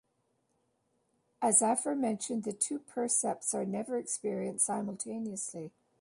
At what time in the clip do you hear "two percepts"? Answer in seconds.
2.53-3.53